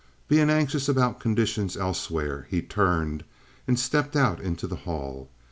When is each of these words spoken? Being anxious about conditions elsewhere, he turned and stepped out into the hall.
Being 0.27 0.49
anxious 0.49 0.89
about 0.89 1.19
conditions 1.19 1.77
elsewhere, 1.77 2.47
he 2.49 2.63
turned 2.63 3.23
and 3.67 3.77
stepped 3.77 4.15
out 4.15 4.39
into 4.41 4.65
the 4.65 4.77
hall. 4.77 5.29